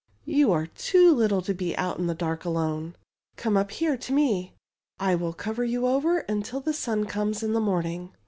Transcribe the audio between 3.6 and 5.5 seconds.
here to me. I wifl